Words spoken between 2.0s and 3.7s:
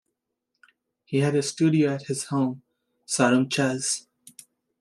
his home, "Sarum